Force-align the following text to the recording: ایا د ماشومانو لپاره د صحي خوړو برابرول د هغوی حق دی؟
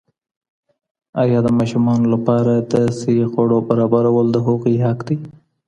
ایا 1.21 1.39
د 1.43 1.47
ماشومانو 1.59 2.05
لپاره 2.13 2.53
د 2.71 2.73
صحي 2.99 3.25
خوړو 3.31 3.57
برابرول 3.69 4.27
د 4.31 4.37
هغوی 4.47 4.75
حق 4.85 4.99
دی؟ 5.07 5.17